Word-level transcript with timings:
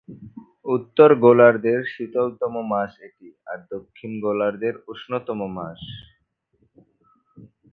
উত্তর 0.65 1.09
গোলার্ধের 1.15 1.79
শীতলতম 1.93 2.53
মাস 2.71 2.91
এটি, 3.07 3.27
আর 3.47 3.59
দক্ষিণ 3.71 4.11
গোলার্ধের 4.19 4.75
উষ্ণতম 4.87 5.39
মাস। 5.57 5.79